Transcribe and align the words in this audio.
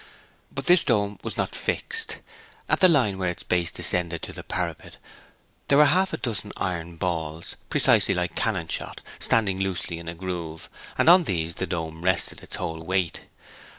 But 0.51 0.65
this 0.65 0.83
dome 0.83 1.19
was 1.21 1.37
not 1.37 1.53
fixed. 1.53 2.21
At 2.67 2.79
the 2.79 2.89
line 2.89 3.19
where 3.19 3.29
its 3.29 3.43
base 3.43 3.69
descended 3.69 4.23
to 4.23 4.33
the 4.33 4.41
parapet 4.41 4.97
there 5.67 5.77
were 5.77 5.85
half 5.85 6.11
a 6.11 6.17
dozen 6.17 6.51
iron 6.57 6.95
balls, 6.95 7.55
precisely 7.69 8.15
like 8.15 8.33
cannon 8.35 8.67
shot, 8.67 9.01
standing 9.19 9.59
loosely 9.59 9.99
in 9.99 10.09
a 10.09 10.15
groove, 10.15 10.71
and 10.97 11.07
on 11.07 11.25
these 11.25 11.53
the 11.53 11.67
dome 11.67 12.01
rested 12.01 12.41
its 12.41 12.55
whole 12.55 12.79
weight. 12.81 13.27